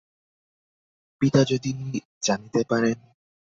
পিতা 1.21 1.41
যদি 1.43 1.71
জানিতে 2.21 2.61
পারেন? 2.69 2.97